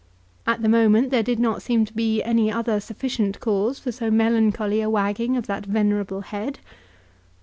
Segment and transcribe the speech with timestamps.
[0.47, 4.09] At the moment there did not seem to be any other sufficient cause for so
[4.09, 6.57] melancholy a wagging of that venerable head.